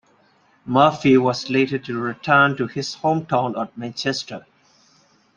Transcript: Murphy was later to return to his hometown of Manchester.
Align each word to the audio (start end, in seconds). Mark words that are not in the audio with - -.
Murphy 0.65 1.15
was 1.15 1.51
later 1.51 1.77
to 1.77 1.95
return 2.01 2.57
to 2.57 2.65
his 2.65 2.95
hometown 2.95 3.53
of 3.53 3.69
Manchester. 3.77 4.47